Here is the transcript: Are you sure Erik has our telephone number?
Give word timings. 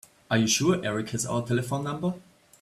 Are 0.31 0.37
you 0.39 0.47
sure 0.47 0.83
Erik 0.83 1.09
has 1.11 1.27
our 1.27 1.45
telephone 1.45 1.83
number? 1.83 2.15